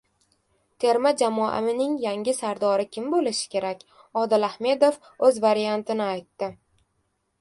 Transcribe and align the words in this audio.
Terma 0.83 1.09
jamoaning 1.21 1.91
yangi 2.05 2.33
sardori 2.37 2.87
kim 2.97 3.11
bo‘lishi 3.15 3.51
kerak? 3.57 3.85
Odil 4.23 4.49
Ahmedov 4.49 4.99
o‘z 5.29 5.39
variantini 5.45 6.07
aytdi 6.11 6.51